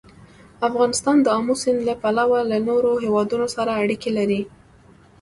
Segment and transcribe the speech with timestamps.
[0.67, 4.41] افغانستان د آمو سیند له پلوه له نورو هېوادونو سره اړیکې لري.